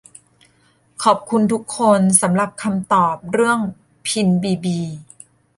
[1.03, 3.59] ขอบคุณทุกคนสำหรับคำตอบเรื่อง
[4.07, 4.79] พินบีบี